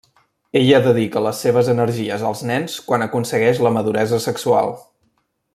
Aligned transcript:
Ella 0.61 0.79
dedica 0.85 1.21
les 1.25 1.41
seves 1.45 1.69
energies 1.75 2.25
als 2.31 2.43
nens 2.53 2.79
quan 2.89 3.07
aconsegueix 3.09 3.63
la 3.67 3.77
maduresa 3.79 4.25
sexual. 4.29 4.77